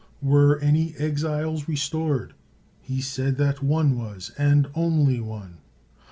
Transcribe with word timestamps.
Were 0.23 0.57
any 0.57 0.95
exiles 0.97 1.67
restored? 1.67 2.33
He 2.79 3.01
said 3.01 3.37
that 3.37 3.61
one 3.61 3.95
was, 3.95 4.31
and 4.35 4.67
only 4.73 5.19
one. 5.19 5.57